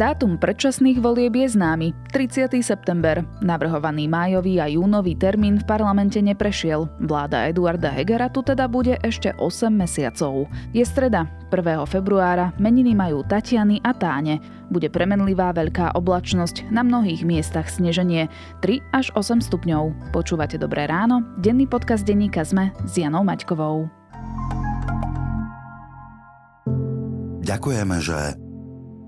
[0.00, 1.92] Dátum predčasných volieb je známy.
[2.16, 2.56] 30.
[2.64, 3.20] september.
[3.44, 6.88] Navrhovaný májový a júnový termín v parlamente neprešiel.
[7.04, 10.48] Vláda Eduarda Hegera tu teda bude ešte 8 mesiacov.
[10.72, 11.84] Je streda, 1.
[11.84, 14.40] februára, meniny majú Tatiany a Táne.
[14.72, 18.32] Bude premenlivá veľká oblačnosť, na mnohých miestach sneženie
[18.64, 20.16] 3 až 8 stupňov.
[20.16, 21.28] Počúvate Dobré ráno?
[21.36, 23.84] Denný podcast denníka ZME s Janou Maťkovou.
[27.44, 28.48] Ďakujeme, že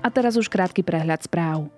[0.00, 1.68] A teraz už krátky prehľad správ.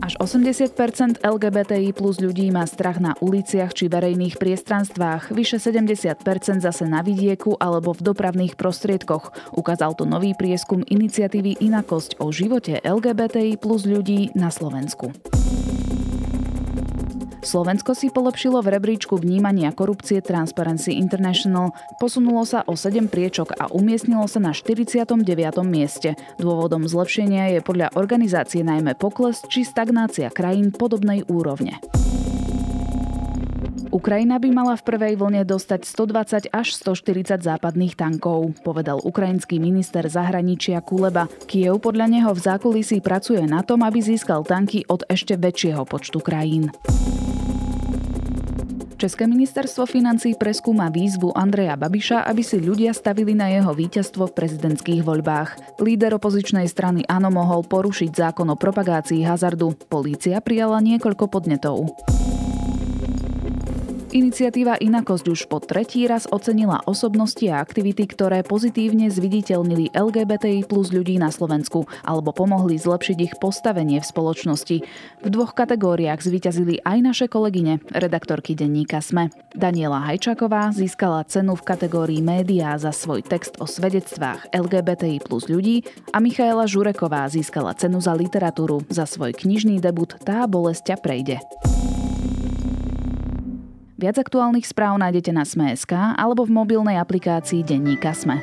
[0.00, 6.24] Až 80% LGBTI plus ľudí má strach na uliciach či verejných priestranstvách, vyše 70%
[6.64, 9.54] zase na vidieku alebo v dopravných prostriedkoch.
[9.54, 15.12] Ukázal to nový prieskum iniciatívy Inakosť o živote LGBTI plus ľudí na Slovensku.
[17.40, 23.72] Slovensko si polepšilo v rebríčku vnímania korupcie Transparency International, posunulo sa o 7 priečok a
[23.72, 25.24] umiestnilo sa na 49.
[25.64, 26.20] mieste.
[26.36, 31.80] Dôvodom zlepšenia je podľa organizácie najmä pokles či stagnácia krajín podobnej úrovne.
[33.90, 40.06] Ukrajina by mala v prvej vlne dostať 120 až 140 západných tankov, povedal ukrajinský minister
[40.06, 41.26] zahraničia Kuleba.
[41.50, 46.22] Kiev podľa neho v zákulisí pracuje na tom, aby získal tanky od ešte väčšieho počtu
[46.22, 46.70] krajín.
[49.00, 54.36] České ministerstvo financí preskúma výzvu Andreja Babiša, aby si ľudia stavili na jeho víťazstvo v
[54.36, 55.80] prezidentských voľbách.
[55.80, 59.72] Líder opozičnej strany Áno mohol porušiť zákon o propagácii hazardu.
[59.88, 61.96] Polícia prijala niekoľko podnetov.
[64.10, 70.90] Iniciatíva Inakosť už po tretí raz ocenila osobnosti a aktivity, ktoré pozitívne zviditeľnili LGBTI plus
[70.90, 74.76] ľudí na Slovensku alebo pomohli zlepšiť ich postavenie v spoločnosti.
[75.22, 79.30] V dvoch kategóriách zvíťazili aj naše kolegyne, redaktorky denníka SME.
[79.54, 85.86] Daniela Hajčaková získala cenu v kategórii médiá za svoj text o svedectvách LGBTI plus ľudí
[86.10, 91.38] a Michaela Žureková získala cenu za literatúru za svoj knižný debut Tá bolesť prejde.
[94.00, 98.40] Viac aktuálnych správ nájdete na Sme.sk alebo v mobilnej aplikácii Denníka Sme.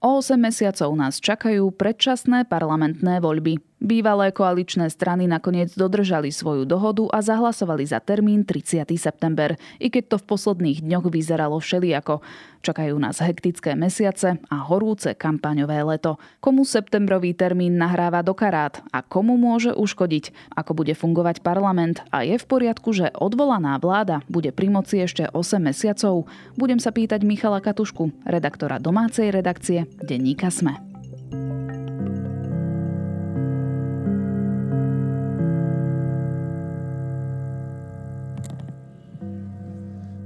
[0.00, 3.60] O 8 mesiacov nás čakajú predčasné parlamentné voľby.
[3.82, 8.86] Bývalé koaličné strany nakoniec dodržali svoju dohodu a zahlasovali za termín 30.
[8.94, 12.22] september, i keď to v posledných dňoch vyzeralo všelijako.
[12.64, 16.16] Čakajú nás hektické mesiace a horúce kampaňové leto.
[16.38, 22.22] Komu septembrový termín nahráva do karát a komu môže uškodiť, ako bude fungovať parlament a
[22.22, 26.30] je v poriadku, že odvolaná vláda bude pri moci ešte 8 mesiacov?
[26.54, 30.93] Budem sa pýtať Michala Katušku, redaktora domácej redakcie Denníka Sme.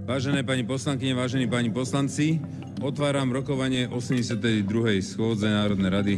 [0.08, 2.41] Vážené pani poslankyne, vážení pani poslanci,
[2.80, 4.64] otváram rokovanie 82.
[5.04, 6.14] schôdze Národnej rady.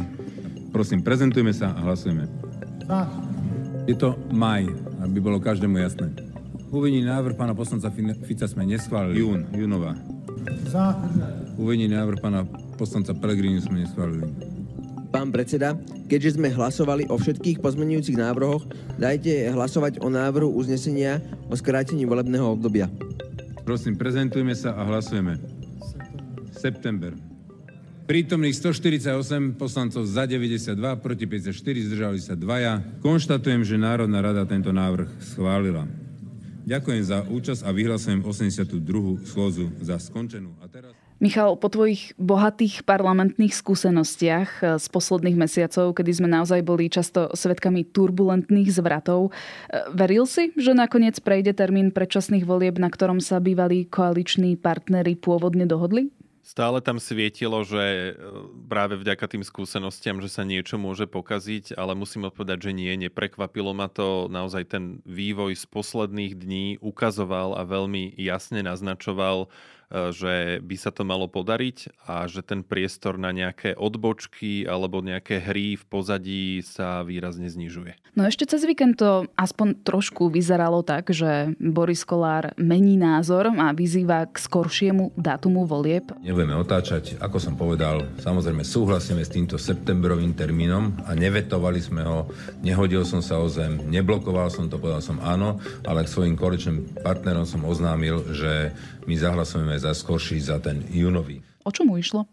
[0.71, 2.23] Prosím, prezentujme sa a hlasujeme.
[3.91, 4.63] Je to maj,
[5.03, 6.07] aby bolo každému jasné.
[6.71, 7.91] Uvedený návrh pána poslanca
[8.23, 9.27] Fica sme neschválili.
[9.27, 9.91] Jún, júnová.
[10.71, 10.95] Za.
[11.59, 12.47] Uvedený návrh pána
[12.79, 14.23] poslanca Pelegrini sme neschválili.
[15.11, 15.75] Pán predseda,
[16.07, 18.63] keďže sme hlasovali o všetkých pozmenujúcich návrhoch,
[18.95, 21.19] dajte hlasovať o návrhu uznesenia
[21.51, 22.87] o skrátení volebného obdobia.
[23.61, 25.37] Prosím, prezentujme sa a hlasujeme.
[26.57, 27.13] September.
[28.09, 32.83] Prítomných 148 poslancov za 92, proti 54, zdržali sa dvaja.
[32.99, 35.87] Konštatujem, že Národná rada tento návrh schválila.
[36.67, 39.25] Ďakujem za účasť a vyhlasujem 82.
[39.25, 40.53] schôzu za skončenú.
[40.61, 41.00] A teraz...
[41.21, 47.29] Michal, po tvojich bohatých parlamentných skúsenostiach eh, z posledných mesiacov, kedy sme naozaj boli často
[47.37, 53.37] svetkami turbulentných zvratov, eh, veril si, že nakoniec prejde termín predčasných volieb, na ktorom sa
[53.37, 56.09] bývalí koaliční partnery pôvodne dohodli?
[56.41, 58.13] Stále tam svietilo, že eh,
[58.65, 63.77] práve vďaka tým skúsenostiam, že sa niečo môže pokaziť, ale musím odpovedať, že nie, neprekvapilo
[63.77, 64.25] ma to.
[64.25, 69.53] Naozaj ten vývoj z posledných dní ukazoval a veľmi jasne naznačoval,
[69.91, 75.43] že by sa to malo podariť a že ten priestor na nejaké odbočky alebo nejaké
[75.43, 78.15] hry v pozadí sa výrazne znižuje.
[78.15, 83.71] No ešte cez víkend to aspoň trošku vyzeralo tak, že Boris Kolár mení názor a
[83.71, 86.11] vyzýva k skoršiemu dátumu volieb.
[86.19, 92.27] Nebudeme otáčať, ako som povedal, samozrejme súhlasíme s týmto septembrovým termínom a nevetovali sme ho,
[92.59, 96.99] nehodil som sa o zem, neblokoval som to, povedal som áno, ale k svojim koaličným
[96.99, 98.75] partnerom som oznámil, že
[99.07, 101.41] my zahlasujeme za skorší, za ten júnový.
[101.63, 102.25] O čom mu išlo?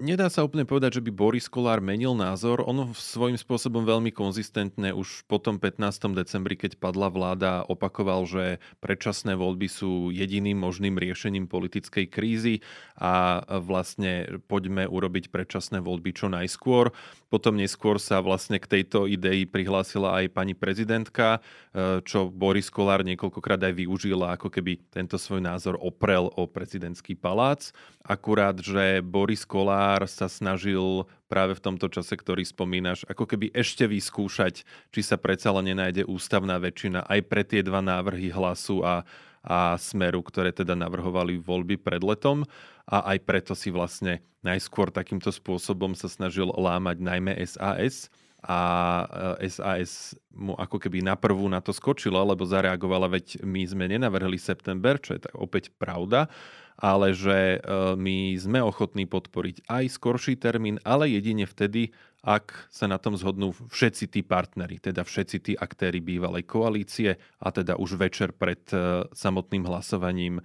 [0.00, 2.64] Nedá sa úplne povedať, že by Boris Kolár menil názor.
[2.64, 6.16] On svojím spôsobom veľmi konzistentne už po tom 15.
[6.16, 12.64] decembri, keď padla vláda, opakoval, že predčasné voľby sú jediným možným riešením politickej krízy
[12.96, 16.96] a vlastne poďme urobiť predčasné voľby čo najskôr.
[17.28, 21.44] Potom neskôr sa vlastne k tejto idei prihlásila aj pani prezidentka,
[21.76, 27.14] e, čo Boris Kolár niekoľkokrát aj využila, ako keby tento svoj názor oprel o prezidentský
[27.20, 27.70] palác.
[28.02, 33.86] Akurát, že Boris Kolár sa snažil práve v tomto čase, ktorý spomínaš, ako keby ešte
[33.86, 34.62] vyskúšať,
[34.94, 39.02] či sa predsa len nenájde ústavná väčšina aj pre tie dva návrhy hlasu a,
[39.42, 42.46] a smeru, ktoré teda navrhovali voľby pred letom.
[42.90, 48.10] A aj preto si vlastne najskôr takýmto spôsobom sa snažil lámať najmä SAS
[48.40, 48.58] a
[49.44, 53.84] SAS e, mu ako keby na prvú na to skočilo, lebo zareagovala, veď my sme
[53.92, 56.32] nenavrhli september, čo je tak opäť pravda,
[56.80, 62.84] ale že e, my sme ochotní podporiť aj skorší termín, ale jedine vtedy, ak sa
[62.84, 67.96] na tom zhodnú všetci tí partnery, teda všetci tí aktéry bývalej koalície a teda už
[67.96, 70.42] večer pred e, samotným hlasovaním e,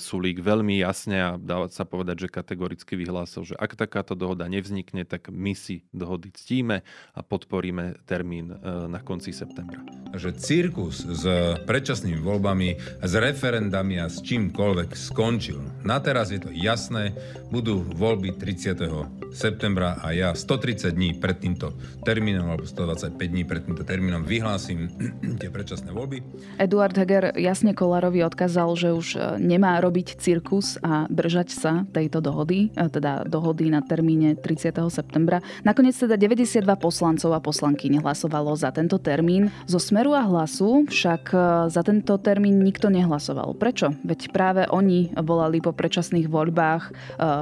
[0.00, 5.04] Sulík veľmi jasne a dá sa povedať, že kategoricky vyhlásil, že ak takáto dohoda nevznikne,
[5.04, 6.80] tak my si dohody ctíme
[7.12, 9.80] a podporíme termín na konci septembra.
[10.12, 11.24] Že cirkus s
[11.64, 15.73] predčasnými voľbami, s referendami a s čímkoľvek skončil.
[15.82, 17.12] Na teraz je to jasné,
[17.50, 19.34] budú voľby 30.
[19.34, 21.74] septembra a ja 130 dní pred týmto
[22.06, 24.86] termínom, alebo 125 dní pred týmto termínom vyhlásim
[25.42, 26.22] tie predčasné voľby.
[26.62, 32.22] Eduard Heger jasne Kolárovi odkázal, že už e, nemá robiť cirkus a držať sa tejto
[32.22, 34.76] dohody, e, teda dohody na termíne 30.
[34.92, 35.42] septembra.
[35.66, 39.50] Nakoniec teda 92 poslancov a poslanky nehlasovalo za tento termín.
[39.64, 41.38] Zo Smeru a Hlasu však e,
[41.72, 43.56] za tento termín nikto nehlasoval.
[43.56, 43.96] Prečo?
[44.04, 46.92] Veď práve oni volali po predčasných voľbách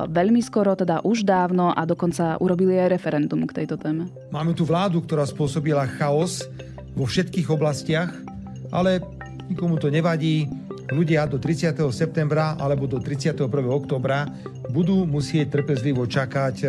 [0.07, 4.07] veľmi skoro, teda už dávno a dokonca urobili aj referendum k tejto téme?
[4.31, 6.47] Máme tu vládu, ktorá spôsobila chaos
[6.95, 8.15] vo všetkých oblastiach,
[8.71, 9.03] ale
[9.51, 10.47] nikomu to nevadí.
[10.93, 11.73] Ľudia do 30.
[11.89, 13.49] septembra alebo do 31.
[13.65, 14.29] oktobra
[14.69, 16.67] budú musieť trpezlivo čakať e,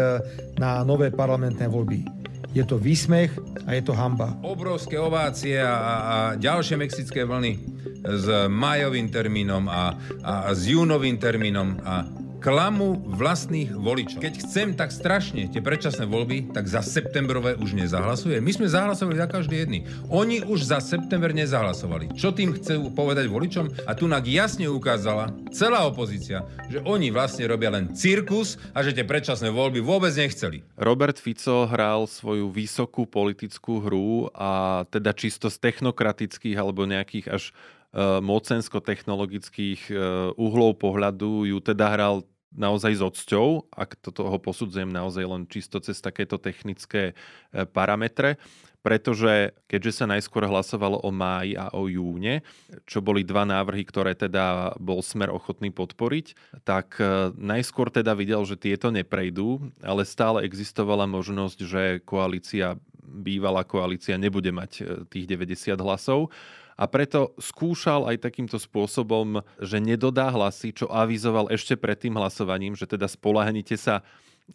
[0.55, 2.22] na nové parlamentné voľby.
[2.53, 3.33] Je to výsmech
[3.65, 4.37] a je to hamba.
[4.45, 7.57] Obrovské ovácie a, a ďalšie mexické vlny
[8.05, 14.19] s majovým termínom a, a s júnovým termínom a klamu vlastných voličov.
[14.19, 18.43] Keď chcem tak strašne tie predčasné voľby, tak za septembrové už nezahlasuje.
[18.43, 19.87] My sme zahlasovali za každý jedný.
[20.11, 22.11] Oni už za september nezahlasovali.
[22.11, 23.87] Čo tým chcú povedať voličom?
[23.87, 28.91] A tu nak jasne ukázala celá opozícia, že oni vlastne robia len cirkus a že
[28.91, 30.67] tie predčasné voľby vôbec nechceli.
[30.75, 37.55] Robert Fico hral svoju vysokú politickú hru a teda čisto z technokratických alebo nejakých až
[37.95, 39.93] e, mocensko-technologických e,
[40.35, 45.81] uhlov pohľadu ju teda hral naozaj s odsťou, ak to toho posudzujem naozaj len čisto
[45.81, 48.37] cez takéto technické e, parametre,
[48.83, 52.43] pretože keďže sa najskôr hlasovalo o máji a o júne,
[52.83, 58.43] čo boli dva návrhy, ktoré teda bol smer ochotný podporiť, tak e, najskôr teda videl,
[58.43, 62.75] že tieto neprejdú, ale stále existovala možnosť, že koalícia,
[63.13, 66.33] bývalá koalícia nebude mať e, tých 90 hlasov.
[66.73, 72.73] A preto skúšal aj takýmto spôsobom, že nedodá hlasy, čo avizoval ešte pred tým hlasovaním,
[72.73, 74.01] že teda spolahnite sa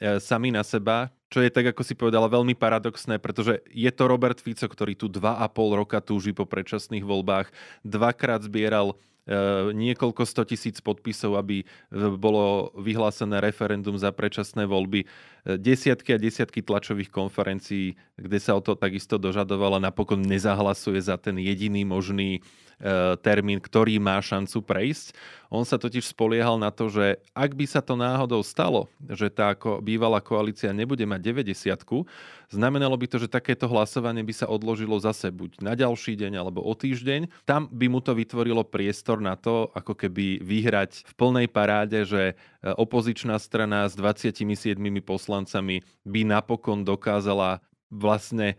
[0.03, 4.11] e, sami na seba, čo je tak, ako si povedala, veľmi paradoxné, pretože je to
[4.11, 7.55] Robert Fico, ktorý tu dva a pol roka túži po predčasných voľbách,
[7.87, 8.99] dvakrát zbieral
[9.77, 11.65] niekoľko sto tisíc podpisov, aby e,
[12.17, 15.05] bolo vyhlásené referendum za predčasné voľby.
[15.45, 21.37] Desiatky a desiatky tlačových konferencií, kde sa o to takisto dožadovala, napokon nezahlasuje za ten
[21.41, 22.41] jediný možný
[23.27, 25.11] termín, ktorý má šancu prejsť.
[25.51, 29.57] On sa totiž spoliehal na to, že ak by sa to náhodou stalo, že tá
[29.83, 32.07] bývalá koalícia nebude mať 90
[32.49, 36.65] znamenalo by to, že takéto hlasovanie by sa odložilo zase buď na ďalší deň alebo
[36.65, 37.45] o týždeň.
[37.45, 42.23] Tam by mu to vytvorilo priestor na to, ako keby vyhrať v plnej paráde, že
[42.33, 42.35] e,
[42.77, 44.45] opozičná strana s 27
[45.05, 48.57] poslancami by napokon dokázala vlastne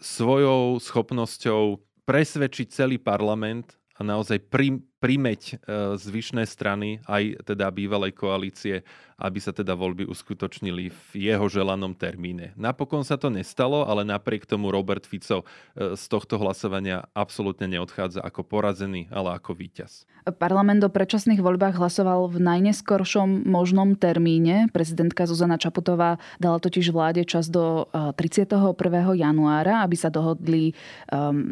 [0.00, 5.66] svojou schopnosťou presvedčiť celý parlament a naozaj pri, primeť
[5.98, 8.86] zvyšné strany, aj teda bývalej koalície,
[9.22, 12.50] aby sa teda voľby uskutočnili v jeho želanom termíne.
[12.58, 18.18] Napokon sa to nestalo, ale napriek tomu Robert Fico e, z tohto hlasovania absolútne neodchádza
[18.18, 20.10] ako porazený, ale ako víťaz.
[20.38, 24.70] Parlament o predčasných voľbách hlasoval v najneskoršom možnom termíne.
[24.70, 28.74] Prezidentka Zuzana Čaputová dala totiž vláde čas do 31.
[28.74, 30.74] E, januára, aby sa dohodli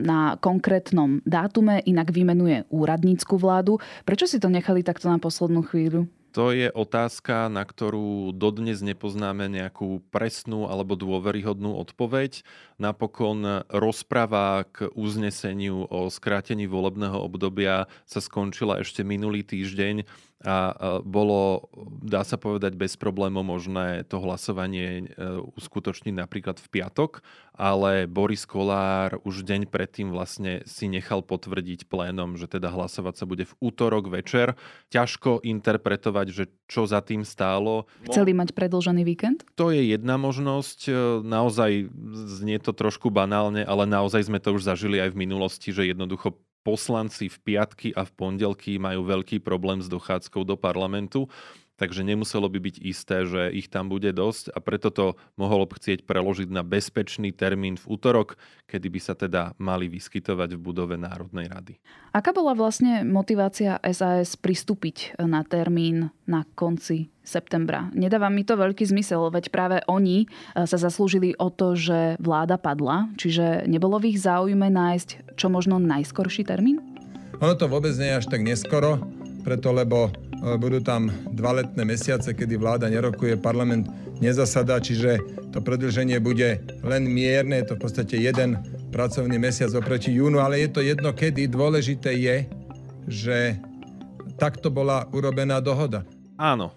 [0.03, 3.81] na konkrétnom dátume, inak vymenuje úradnícku vládu.
[4.05, 6.05] Prečo si to nechali takto na poslednú chvíľu?
[6.31, 12.47] To je otázka, na ktorú dodnes nepoznáme nejakú presnú alebo dôveryhodnú odpoveď.
[12.79, 20.07] Napokon rozpráva k uzneseniu o skrátení volebného obdobia sa skončila ešte minulý týždeň
[20.41, 20.73] a
[21.05, 21.69] bolo,
[22.01, 27.21] dá sa povedať, bez problémov možné to hlasovanie e, uskutočniť napríklad v piatok,
[27.53, 33.29] ale Boris Kolár už deň predtým vlastne si nechal potvrdiť plénom, že teda hlasovať sa
[33.29, 34.57] bude v útorok večer.
[34.89, 37.85] Ťažko interpretovať, že čo za tým stálo.
[38.09, 39.45] Chceli mať predlžený víkend?
[39.61, 40.89] To je jedna možnosť.
[40.89, 41.93] E, naozaj
[42.41, 46.33] znie to trošku banálne, ale naozaj sme to už zažili aj v minulosti, že jednoducho
[46.61, 51.27] poslanci v piatky a v pondelky majú veľký problém s dochádzkou do parlamentu,
[51.81, 56.05] takže nemuselo by byť isté, že ich tam bude dosť a preto to mohol chcieť
[56.05, 58.37] preložiť na bezpečný termín v útorok,
[58.69, 61.81] kedy by sa teda mali vyskytovať v budove Národnej rady.
[62.13, 67.89] Aká bola vlastne motivácia SAS pristúpiť na termín na konci septembra?
[67.97, 72.61] Nedáva mi to veľký zmysel, veď práve oni eh, sa zaslúžili o to, že vláda
[72.61, 76.85] padla, čiže nebolo v ich záujme nájsť čo možno najskorší termín?
[77.41, 79.01] Ono to vôbec nie je až tak neskoro,
[79.41, 83.89] preto lebo budú tam dva letné mesiace, kedy vláda nerokuje, parlament
[84.25, 85.21] nezasadá, čiže
[85.53, 88.57] to predlženie bude len mierne, je to v podstate jeden
[88.93, 91.49] pracovný mesiac oproti júnu, ale je to jedno kedy.
[91.49, 92.37] Dôležité je,
[93.09, 93.39] že
[94.41, 96.05] takto bola urobená dohoda.
[96.41, 96.73] Áno,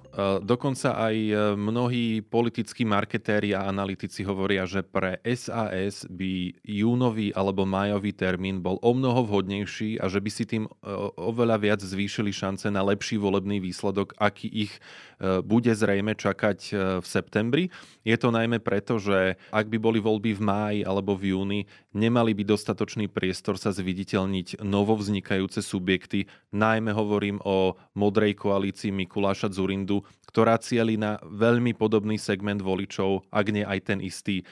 [0.46, 7.66] dokonca aj e, mnohí politickí marketéri a analytici hovoria, že pre SAS by júnový alebo
[7.66, 10.72] májový termín bol o mnoho vhodnejší a že by si tým e,
[11.18, 14.74] oveľa viac zvýšili šance na lepší volebný výsledok, aký ich
[15.24, 16.60] bude zrejme čakať
[17.00, 17.72] v septembri.
[18.04, 21.62] Je to najmä preto, že ak by boli voľby v máji alebo v júni,
[21.96, 26.28] nemali by dostatočný priestor sa zviditeľniť novovznikajúce subjekty.
[26.52, 30.03] Najmä hovorím o modrej koalícii Mikuláša Zurindu,
[30.34, 34.46] ktorá cieli na veľmi podobný segment voličov, ak nie aj ten istý, e,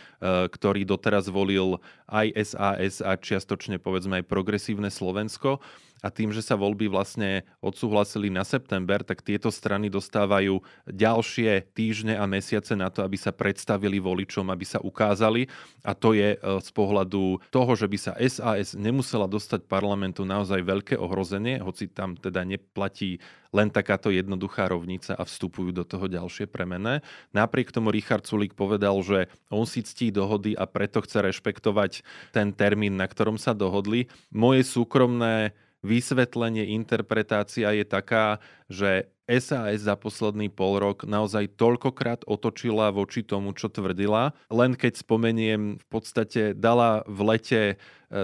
[0.45, 5.57] ktorý doteraz volil aj SAS a čiastočne povedzme aj progresívne Slovensko
[6.01, 12.17] a tým, že sa voľby vlastne odsúhlasili na september, tak tieto strany dostávajú ďalšie týždne
[12.17, 15.45] a mesiace na to, aby sa predstavili voličom, aby sa ukázali.
[15.85, 20.65] A to je e, z pohľadu toho, že by sa SAS nemusela dostať parlamentu naozaj
[20.65, 26.47] veľké ohrozenie, hoci tam teda neplatí len takáto jednoduchá rovnica a vstupujú do toho ďalšie
[26.47, 27.03] premené.
[27.35, 32.55] Napriek tomu Richard Sulik povedal, že on si ctí dohody a preto chce rešpektovať ten
[32.55, 34.07] termín, na ktorom sa dohodli.
[34.31, 38.37] Moje súkromné vysvetlenie, interpretácia je taká,
[38.69, 44.35] že SAS za posledný pol rok naozaj toľkokrát otočila voči tomu, čo tvrdila.
[44.51, 47.75] Len keď spomeniem, v podstate dala v lete e,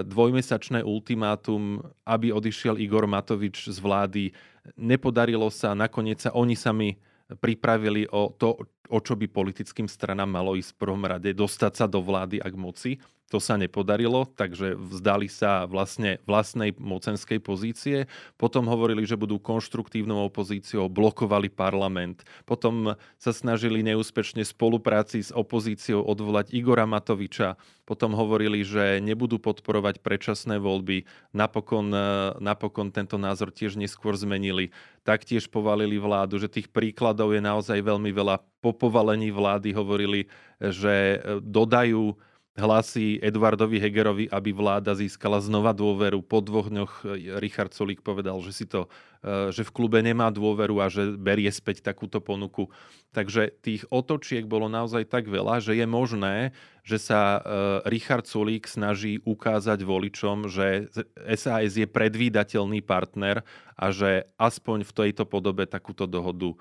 [0.04, 4.36] dvojmesačné ultimátum, aby odišiel Igor Matovič z vlády.
[4.76, 7.00] Nepodarilo sa, nakoniec sa oni sami
[7.40, 11.86] pripravili o to, o čo by politickým stranám malo ísť v prvom rade, dostať sa
[11.86, 12.98] do vlády ak moci.
[13.28, 18.08] To sa nepodarilo, takže vzdali sa vlastne vlastnej mocenskej pozície.
[18.40, 22.24] Potom hovorili, že budú konštruktívnou opozíciou, blokovali parlament.
[22.48, 27.60] Potom sa snažili neúspešne spolupráci s opozíciou odvolať Igora Matoviča.
[27.84, 31.04] Potom hovorili, že nebudú podporovať predčasné voľby.
[31.36, 31.92] Napokon,
[32.40, 34.72] napokon tento názor tiež neskôr zmenili.
[35.04, 38.40] Taktiež povalili vládu, že tých príkladov je naozaj veľmi veľa.
[38.58, 40.26] Po povalení vlády hovorili,
[40.58, 42.18] že dodajú
[42.58, 46.20] hlasy Eduardovi Hegerovi, aby vláda získala znova dôveru.
[46.26, 48.90] Po dvoch dňoch e, Richard Solík povedal, že, si to,
[49.22, 52.66] e, že v klube nemá dôveru a že berie späť takúto ponuku.
[53.14, 56.50] Takže tých otočiek bolo naozaj tak veľa, že je možné,
[56.82, 57.40] že sa e,
[57.86, 60.90] Richard Solík snaží ukázať voličom, že
[61.38, 63.46] SAS je predvídateľný partner
[63.78, 66.58] a že aspoň v tejto podobe takúto dohodu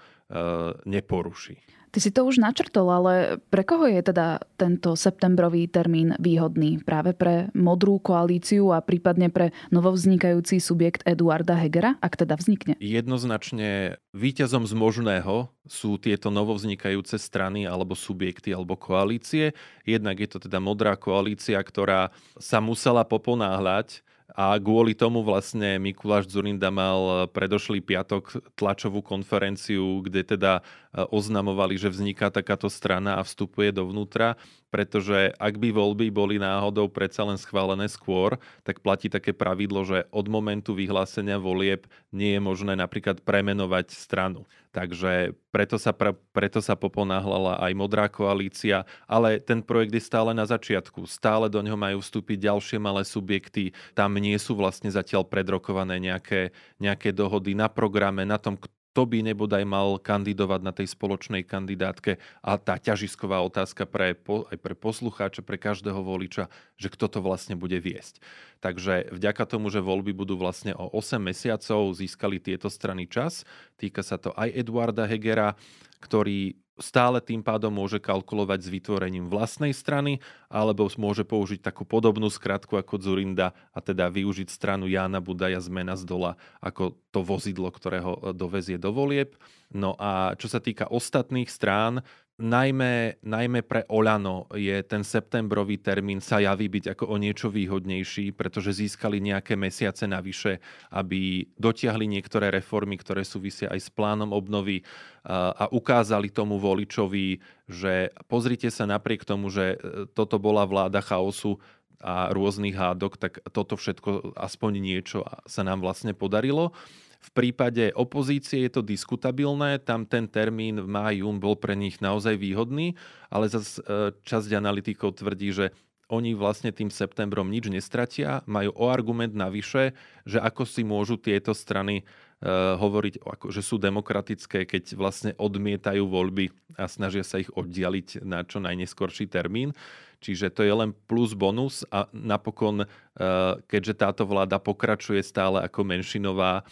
[0.83, 1.57] neporuší.
[1.97, 6.77] Ty si to už načrtol, ale pre koho je teda tento septembrový termín výhodný?
[6.85, 12.77] Práve pre modrú koalíciu a prípadne pre novovznikajúci subjekt Eduarda Hegera, ak teda vznikne?
[12.77, 19.57] Jednoznačne víťazom z možného sú tieto novovznikajúce strany alebo subjekty alebo koalície.
[19.81, 24.05] Jednak je to teda modrá koalícia, ktorá sa musela poponáhľať
[24.37, 30.61] A kvôli tomu vlastne Mikuláš Zurinda mal predošlý piatok tlačovú konferenciu, kde teda
[30.93, 34.37] oznamovali, že vzniká takáto strana a vstupuje dovnútra
[34.67, 38.35] pretože ak by voľby boli náhodou predsa len schválené skôr,
[38.67, 44.43] tak platí také pravidlo, že od momentu vyhlásenia volieb nie je možné napríklad premenovať stranu.
[44.75, 50.37] Takže preto sa, pre, preto sa poponáhlala aj Modrá koalícia, ale ten projekt je stále
[50.37, 51.09] na začiatku.
[51.09, 53.73] Stále do ňoho majú vstúpiť ďalšie malé subjekty.
[53.97, 58.53] Tam nie sú vlastne zatiaľ predrokované nejaké, nejaké dohody na programe, na tom,
[58.97, 64.57] kto by nebodaj mal kandidovať na tej spoločnej kandidátke a tá ťažisková otázka pre, aj
[64.57, 66.49] pre poslucháča, pre každého voliča,
[66.81, 68.17] že kto to vlastne bude viesť.
[68.57, 73.45] Takže vďaka tomu, že voľby budú vlastne o 8 mesiacov, získali tieto strany čas.
[73.77, 75.53] Týka sa to aj Eduarda Hegera,
[76.01, 82.31] ktorý stále tým pádom môže kalkulovať s vytvorením vlastnej strany, alebo môže použiť takú podobnú
[82.31, 86.31] skratku ako Zurinda a teda využiť stranu Jána Budaja zmena z dola
[86.61, 89.35] ako to vozidlo, ktorého dovezie do volieb.
[89.75, 91.99] No a čo sa týka ostatných strán,
[92.37, 98.31] najmä, najmä pre Olano je ten septembrový termín sa javí byť ako o niečo výhodnejší,
[98.37, 100.61] pretože získali nejaké mesiace navyše,
[100.93, 104.85] aby dotiahli niektoré reformy, ktoré súvisia aj s plánom obnovy
[105.27, 111.59] a ukázali tomu voličovi, že pozrite sa napriek tomu, že e, toto bola vláda chaosu,
[111.97, 116.77] a rôznych hádok, tak toto všetko, aspoň niečo sa nám vlastne podarilo.
[117.17, 122.37] V prípade opozície je to diskutabilné, tam ten termín v máji bol pre nich naozaj
[122.39, 122.95] výhodný,
[123.27, 123.81] ale zase
[124.23, 125.65] časť analytikov tvrdí, že
[126.07, 129.91] oni vlastne tým septembrom nič nestratia, majú o argument navyše,
[130.23, 133.19] že ako si môžu tieto strany uh, hovoriť,
[133.51, 139.27] že sú demokratické, keď vlastne odmietajú voľby a snažia sa ich oddialiť na čo najneskorší
[139.27, 139.75] termín.
[140.17, 145.83] Čiže to je len plus bonus a napokon, uh, keďže táto vláda pokračuje stále ako
[145.83, 146.63] menšinová,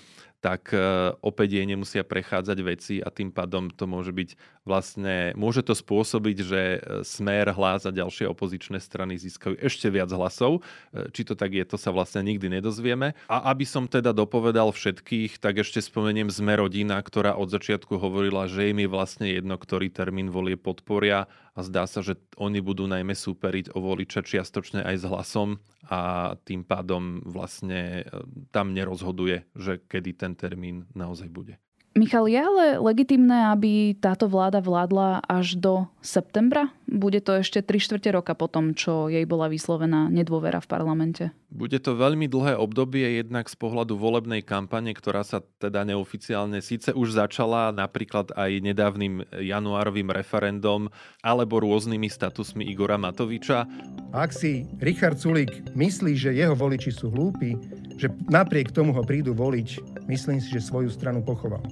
[0.45, 0.77] tak e,
[1.25, 6.37] opäť jej nemusia prechádzať veci a tým pádom to môže byť vlastne, môže to spôsobiť,
[6.45, 10.61] že e, Smer, Hlas a ďalšie opozičné strany získajú ešte viac hlasov.
[10.93, 13.17] E, či to tak je, to sa vlastne nikdy nedozvieme.
[13.25, 18.45] A aby som teda dopovedal všetkých, tak ešte spomeniem Sme rodina, ktorá od začiatku hovorila,
[18.45, 22.83] že im je vlastne jedno, ktorý termín volie podporia a zdá sa, že oni budú
[22.85, 25.49] najmä súperiť o voliča čiastočne aj s hlasom
[25.87, 28.03] a tým pádom vlastne
[28.51, 31.57] tam nerozhoduje, že kedy ten termín naozaj bude.
[31.95, 36.67] Michal, je ale legitimné, aby táto vláda vládla až do septembra?
[36.91, 41.31] Bude to ešte 3 štvrte roka po tom, čo jej bola vyslovená nedôvera v parlamente?
[41.47, 46.91] Bude to veľmi dlhé obdobie, jednak z pohľadu volebnej kampane, ktorá sa teda neoficiálne síce
[46.91, 50.91] už začala napríklad aj nedávnym januárovým referendum
[51.23, 53.71] alebo rôznymi statusmi Igora Matoviča.
[54.11, 57.55] Ak si Richard Sulik myslí, že jeho voliči sú hlúpi,
[57.95, 61.63] že napriek tomu ho prídu voliť, myslím si, že svoju stranu pochoval.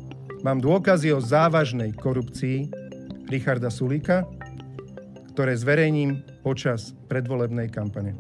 [0.43, 2.67] Mám dôkazy o závažnej korupcii
[3.31, 4.27] Richarda Sulíka,
[5.31, 8.13] ktoré zverejním počas predvolebnej kampane.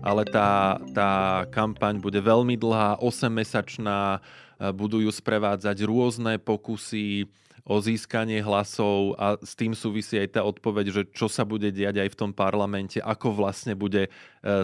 [0.00, 4.24] Ale tá, tá kampaň bude veľmi dlhá, 8-mesačná,
[4.72, 7.28] budú ju sprevádzať rôzne pokusy
[7.68, 12.00] o získanie hlasov a s tým súvisí aj tá odpoveď, že čo sa bude diať
[12.00, 14.10] aj v tom parlamente, ako vlastne bude e,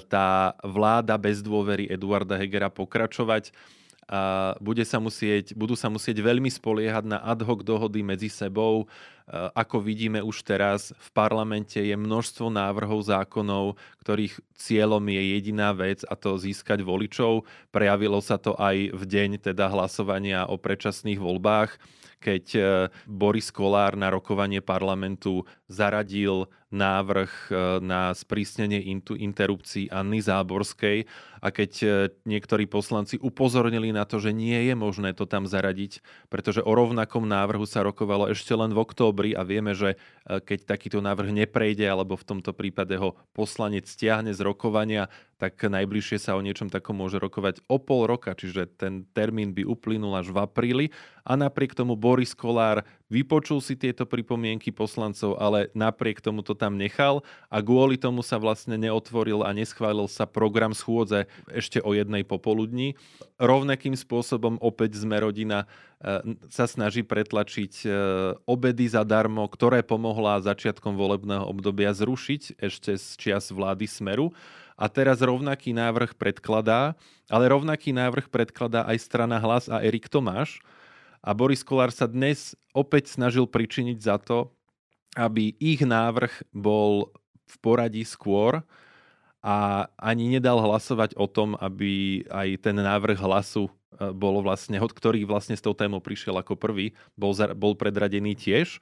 [0.09, 3.53] tá vláda bez dôvery Eduarda Hegera pokračovať
[4.05, 8.85] a bude sa musieť, budú sa musieť veľmi spoliehať na ad hoc dohody medzi sebou.
[9.57, 16.05] Ako vidíme už teraz, v parlamente je množstvo návrhov zákonov, ktorých cieľom je jediná vec
[16.05, 17.49] a to získať voličov.
[17.73, 21.81] Prejavilo sa to aj v deň teda hlasovania o predčasných voľbách
[22.25, 22.61] keď e,
[23.05, 28.83] Boris Kolár na rokovanie parlamentu zaradil návrh e, na sprísnenie
[29.15, 31.07] interrupcií Anny Záborskej.
[31.39, 31.89] A keď e,
[32.27, 37.23] niektorí poslanci upozornili na to, že nie je možné to tam zaradiť, pretože o rovnakom
[37.23, 42.17] návrhu sa rokovalo ešte len v októbri a vieme, že keď takýto návrh neprejde alebo
[42.17, 47.21] v tomto prípade ho poslanec stiahne z rokovania, tak najbližšie sa o niečom takom môže
[47.21, 50.87] rokovať o pol roka, čiže ten termín by uplynul až v apríli.
[51.29, 56.75] A napriek tomu Boris Kolár vypočul si tieto pripomienky poslancov, ale napriek tomu to tam
[56.75, 62.27] nechal a kvôli tomu sa vlastne neotvoril a neschválil sa program schôdze ešte o jednej
[62.27, 62.99] popoludní.
[63.39, 65.71] Rovnakým spôsobom opäť sme rodina
[66.03, 67.89] e, sa snaží pretlačiť e,
[68.43, 74.35] obedy zadarmo, ktoré pomohla začiatkom volebného obdobia zrušiť ešte z čias vlády Smeru
[74.75, 76.99] a teraz rovnaký návrh predkladá,
[77.31, 80.59] ale rovnaký návrh predkladá aj strana Hlas a Erik Tomáš.
[81.25, 84.53] A Boris Kolár sa dnes opäť snažil pričiniť za to,
[85.17, 87.09] aby ich návrh bol
[87.49, 88.61] v poradí skôr
[89.41, 93.73] a ani nedal hlasovať o tom, aby aj ten návrh hlasu e,
[94.13, 98.77] bolo vlastne, ktorý vlastne s tou témou prišiel ako prvý, bol, bol predradený tiež.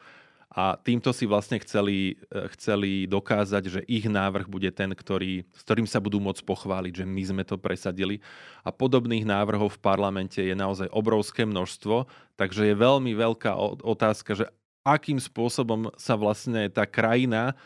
[0.53, 5.61] A týmto si vlastne chceli, e, chceli dokázať, že ich návrh bude ten, ktorý, s
[5.65, 8.21] ktorým sa budú môcť pochváliť, že my sme to presadili.
[8.61, 12.05] A podobných návrhov v parlamente je naozaj obrovské množstvo,
[12.37, 14.47] takže je veľmi veľká otázka, že
[14.85, 17.57] akým spôsobom sa vlastne tá krajina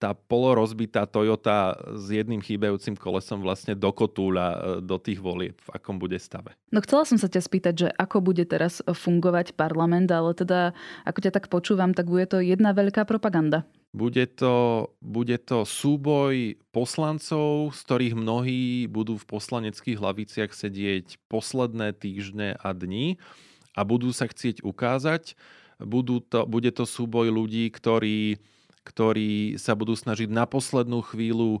[0.00, 6.00] tá polorozbitá Toyota s jedným chýbajúcim kolesom vlastne dokotúľa e, do tých volieb, v akom
[6.00, 6.56] bude stave.
[6.72, 10.72] No chcela som sa ťa spýtať, že ako bude teraz fungovať parlament, ale teda
[11.04, 13.68] ako ťa tak počúvam, tak bude to jedna veľká propaganda.
[13.92, 21.98] Bude to, bude to súboj poslancov, z ktorých mnohí budú v poslaneckých hlaviciach sedieť posledné
[21.98, 23.18] týždne a dni
[23.74, 25.34] a budú sa chcieť ukázať.
[25.82, 28.38] Budú to, bude to súboj ľudí, ktorí
[28.84, 31.60] ktorí sa budú snažiť na poslednú chvíľu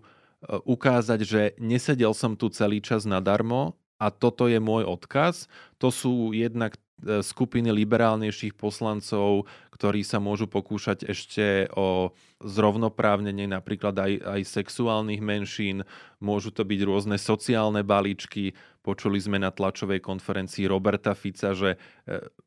[0.64, 5.44] ukázať, že nesedel som tu celý čas nadarmo a toto je môj odkaz.
[5.76, 9.44] To sú jednak e, skupiny liberálnejších poslancov,
[9.76, 15.84] ktorí sa môžu pokúšať ešte o zrovnoprávnenie napríklad aj, aj sexuálnych menšín,
[16.20, 18.56] môžu to byť rôzne sociálne balíčky.
[18.80, 21.78] Počuli sme na tlačovej konferencii Roberta Fica, že e,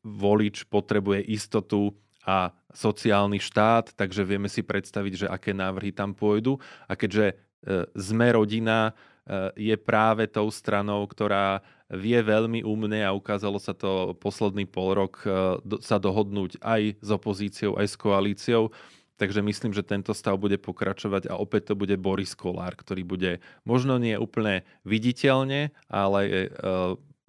[0.02, 1.94] volič potrebuje istotu
[2.26, 6.58] a sociálny štát, takže vieme si predstaviť, že aké návrhy tam pôjdu.
[6.90, 7.34] A keďže e,
[7.94, 14.18] sme rodina, e, je práve tou stranou, ktorá vie veľmi umne a ukázalo sa to
[14.18, 15.30] posledný pol rok e,
[15.80, 18.74] sa dohodnúť aj s opozíciou, aj s koalíciou.
[19.14, 23.38] Takže myslím, že tento stav bude pokračovať a opäť to bude Boris Kolár, ktorý bude
[23.62, 26.50] možno nie úplne viditeľne, ale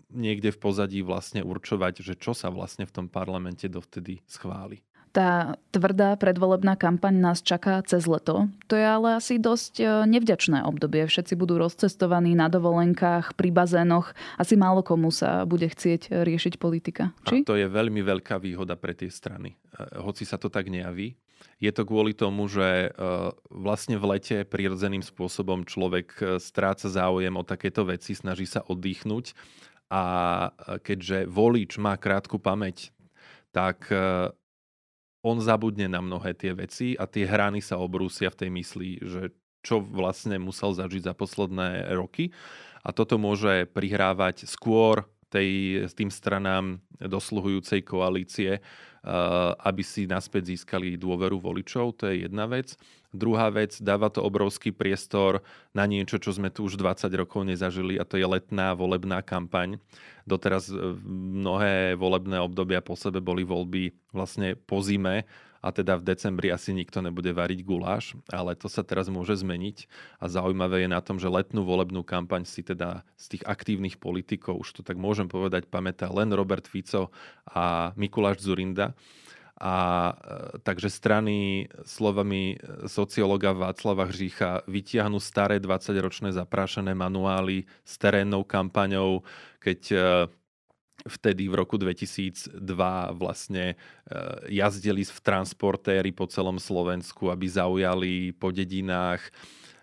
[0.10, 4.81] niekde v pozadí vlastne určovať, že čo sa vlastne v tom parlamente dovtedy schváli.
[5.15, 8.51] Tá tvrdá predvolebná kampaň nás čaká cez leto.
[8.67, 11.08] To je ale asi dosť e, nevďačné obdobie.
[11.08, 14.12] Všetci budú rozcestovaní na dovolenkách, pri bazénoch.
[14.36, 17.15] Asi málo komu sa bude chcieť riešiť politika.
[17.32, 17.47] Či?
[17.47, 19.56] A to je veľmi veľká výhoda pre tie strany.
[19.56, 21.15] E, hoci sa to tak nejaví.
[21.63, 22.99] Je to kvôli tomu, že e,
[23.56, 29.32] vlastne v lete prirodzeným spôsobom človek stráca záujem o takéto veci, snaží sa oddychnúť
[29.88, 30.04] a
[30.84, 32.91] keďže volič má krátku pamäť,
[33.56, 33.88] tak
[35.26, 39.34] on zabudne na mnohé tie veci a tie hrany sa obrúsia v tej mysli, že
[39.66, 42.30] čo vlastne musel zažiť za posledné roky.
[42.86, 48.62] A toto môže prihrávať skôr tej, tým stranám dosluhujúcej koalície,
[49.66, 51.98] aby si naspäť získali dôveru voličov.
[51.98, 52.78] To je jedna vec.
[53.15, 55.39] Druhá vec, dáva to obrovský priestor
[55.71, 59.80] na niečo, čo sme tu už 20 rokov nezažili a to je letná volebná kampaň.
[60.28, 60.75] Doteraz e,
[61.08, 65.23] mnohé volebné obdobia po sebe boli voľby vlastne po zime
[65.65, 69.89] a teda v decembri asi nikto nebude variť guláš, ale to sa teraz môže zmeniť
[70.21, 74.62] a zaujímavé je na tom, že letnú volebnú kampaň si teda z tých aktívnych politikov,
[74.62, 77.10] už to tak môžem povedať, pamätá len Robert Fico
[77.49, 78.93] a Mikuláš Zurinda
[79.56, 79.76] a
[80.12, 89.24] e, takže strany slovami sociologa Václava Hřícha vytiahnu staré 20-ročné zaprášené manuály s terénnou kampaňou,
[89.63, 89.98] keď e,
[91.08, 92.52] vtedy v roku 2002
[93.15, 93.76] vlastne e,
[94.52, 99.24] jazdili v transportéry po celom Slovensku, aby zaujali po dedinách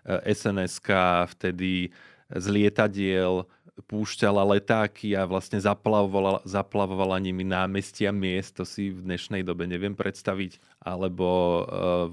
[0.03, 0.89] SNSK,
[1.31, 1.87] vtedy
[2.27, 3.47] z lietadiel
[3.89, 9.97] púšťala letáky a vlastne zaplavovala, zaplavovala nimi námestia miest, to si v dnešnej dobe neviem
[9.97, 10.61] predstaviť.
[10.77, 11.61] Alebo uh,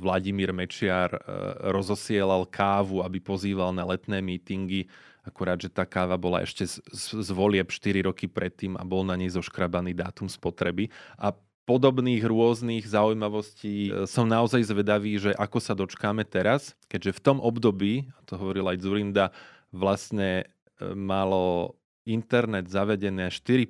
[0.01, 1.20] Vladimír Mečiar uh,
[1.68, 4.88] rozosielal kávu, aby pozýval na letné mítingy,
[5.20, 9.05] akurát, že tá káva bola ešte z, z, z volieb 4 roky predtým a bol
[9.05, 10.88] na nej zoškrabaný dátum spotreby.
[11.20, 11.37] A
[11.68, 17.38] podobných rôznych zaujímavostí e, som naozaj zvedavý, že ako sa dočkáme teraz, keďže v tom
[17.38, 19.31] období, a to hovoril aj Zurinda,
[19.70, 20.51] vlastne
[20.97, 21.77] malo
[22.09, 23.69] internet zavedené 4%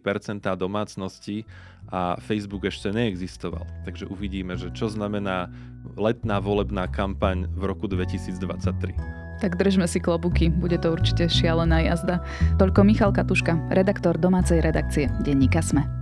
[0.57, 1.44] domácností
[1.90, 3.66] a Facebook ešte neexistoval.
[3.85, 5.51] Takže uvidíme, že čo znamená
[5.99, 9.40] letná volebná kampaň v roku 2023.
[9.40, 12.20] Tak držme si klobuky, bude to určite šialená jazda.
[12.61, 15.99] Toľko Michal Katuška, redaktor domácej redakcie Denníka Sme.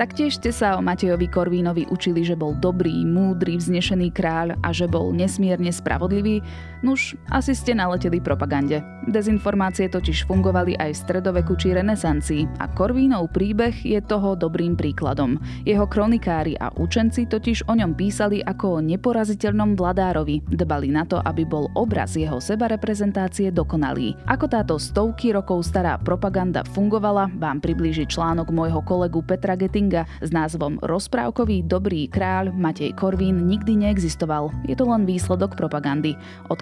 [0.00, 4.88] Taktiež ste sa o Matejovi Korvínovi učili, že bol dobrý, múdry, vznešený kráľ a že
[4.88, 6.40] bol nesmierne spravodlivý.
[6.80, 8.80] Nuž, asi ste naleteli propagande.
[9.04, 15.36] Dezinformácie totiž fungovali aj v stredoveku či renesancii a Korvínov príbeh je toho dobrým príkladom.
[15.68, 21.20] Jeho kronikári a učenci totiž o ňom písali ako o neporaziteľnom vladárovi, dbali na to,
[21.20, 24.16] aby bol obraz jeho sebareprezentácie dokonalý.
[24.24, 30.32] Ako táto stovky rokov stará propaganda fungovala, vám priblíži článok môjho kolegu Petra Gettinga s
[30.32, 34.48] názvom Rozprávkový dobrý kráľ Matej Korvín nikdy neexistoval.
[34.64, 36.16] Je to len výsledok propagandy.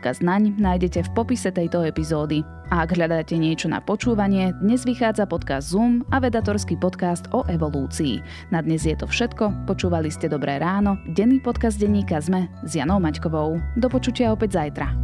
[0.09, 2.41] Odkaz naň nájdete v popise tejto epizódy.
[2.73, 8.25] A ak hľadáte niečo na počúvanie, dnes vychádza podcast Zoom a vedatorský podcast o evolúcii.
[8.49, 13.05] Na dnes je to všetko, počúvali ste Dobré ráno, denný podcast denníka ZME s Janou
[13.05, 13.61] Maťkovou.
[13.77, 14.97] Do počutia opäť zajtra.